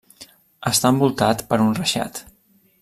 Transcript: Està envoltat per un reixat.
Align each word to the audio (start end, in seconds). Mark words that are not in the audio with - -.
Està 0.69 0.91
envoltat 0.95 1.45
per 1.53 1.63
un 1.67 1.77
reixat. 1.81 2.25